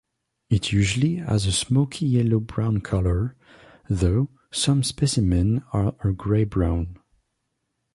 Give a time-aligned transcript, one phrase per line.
[0.49, 3.35] It usually has a smokey yellow-brown colour,
[3.87, 6.97] though some specimens are a grey-brown.